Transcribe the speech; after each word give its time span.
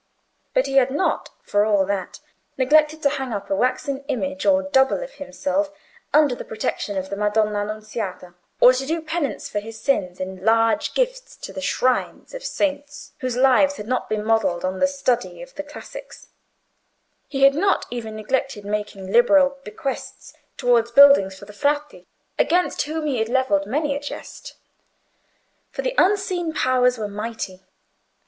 But 0.55 0.65
he 0.65 0.77
had 0.77 0.89
not, 0.89 1.29
for 1.43 1.63
all 1.63 1.85
that, 1.85 2.21
neglected 2.57 3.03
to 3.03 3.09
hang 3.11 3.31
up 3.31 3.51
a 3.51 3.55
waxen 3.55 4.03
image 4.07 4.47
or 4.47 4.63
double 4.63 5.03
of 5.03 5.11
himself 5.11 5.69
under 6.11 6.33
the 6.33 6.43
protection 6.43 6.97
of 6.97 7.11
the 7.11 7.15
Madonna 7.15 7.59
Annunziata, 7.59 8.33
or 8.59 8.73
to 8.73 8.87
do 8.87 9.03
penance 9.03 9.47
for 9.47 9.59
his 9.59 9.79
sins 9.79 10.19
in 10.19 10.43
large 10.43 10.95
gifts 10.95 11.35
to 11.35 11.53
the 11.53 11.61
shrines 11.61 12.33
of 12.33 12.43
saints 12.43 13.13
whose 13.19 13.37
lives 13.37 13.77
had 13.77 13.85
not 13.87 14.09
been 14.09 14.25
modelled 14.25 14.65
on 14.65 14.79
the 14.79 14.87
study 14.87 15.39
of 15.43 15.53
the 15.53 15.61
classics; 15.61 16.29
he 17.27 17.43
had 17.43 17.53
not 17.53 17.85
even 17.91 18.15
neglected 18.15 18.65
making 18.65 19.11
liberal 19.11 19.59
bequests 19.63 20.33
towards 20.57 20.89
buildings 20.89 21.37
for 21.37 21.45
the 21.45 21.53
Frati, 21.53 22.07
against 22.39 22.81
whom 22.81 23.05
he 23.05 23.19
had 23.19 23.29
levelled 23.29 23.67
many 23.67 23.95
a 23.95 23.99
jest. 23.99 24.55
For 25.69 25.83
the 25.83 25.93
Unseen 25.99 26.53
Powers 26.55 26.97
were 26.97 27.07
mighty. 27.07 27.61